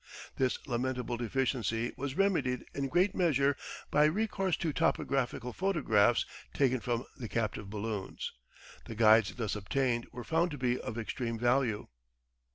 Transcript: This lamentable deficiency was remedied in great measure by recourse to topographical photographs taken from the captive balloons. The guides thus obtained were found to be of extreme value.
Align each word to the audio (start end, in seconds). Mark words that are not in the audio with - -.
This 0.37 0.57
lamentable 0.65 1.15
deficiency 1.15 1.93
was 1.95 2.17
remedied 2.17 2.65
in 2.73 2.87
great 2.87 3.13
measure 3.13 3.55
by 3.91 4.05
recourse 4.05 4.57
to 4.57 4.73
topographical 4.73 5.53
photographs 5.53 6.25
taken 6.55 6.79
from 6.79 7.05
the 7.19 7.29
captive 7.29 7.69
balloons. 7.69 8.31
The 8.85 8.95
guides 8.95 9.35
thus 9.35 9.55
obtained 9.55 10.07
were 10.11 10.23
found 10.23 10.49
to 10.49 10.57
be 10.57 10.79
of 10.81 10.97
extreme 10.97 11.37
value. 11.37 11.85